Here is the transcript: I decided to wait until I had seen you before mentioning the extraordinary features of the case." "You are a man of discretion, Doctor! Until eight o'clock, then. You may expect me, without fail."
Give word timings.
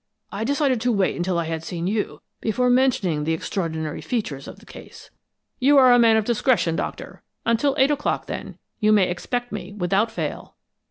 I 0.31 0.43
decided 0.43 0.81
to 0.81 0.91
wait 0.91 1.15
until 1.15 1.37
I 1.37 1.43
had 1.45 1.63
seen 1.63 1.85
you 1.85 2.23
before 2.39 2.71
mentioning 2.71 3.23
the 3.23 3.33
extraordinary 3.35 4.01
features 4.01 4.47
of 4.47 4.57
the 4.57 4.65
case." 4.65 5.11
"You 5.59 5.77
are 5.77 5.93
a 5.93 5.99
man 5.99 6.17
of 6.17 6.25
discretion, 6.25 6.75
Doctor! 6.75 7.21
Until 7.45 7.75
eight 7.77 7.91
o'clock, 7.91 8.25
then. 8.25 8.57
You 8.79 8.91
may 8.93 9.07
expect 9.11 9.51
me, 9.51 9.73
without 9.73 10.09
fail." 10.09 10.55